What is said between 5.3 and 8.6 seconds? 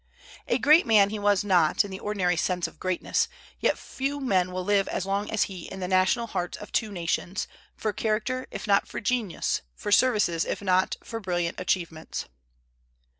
he in the national hearts of two nations, for character